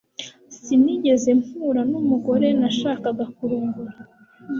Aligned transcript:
Sinigeze 0.59 1.29
mpura 1.41 1.81
numugore 1.89 2.47
nashakaga 2.59 3.25
kurongora 3.35 3.93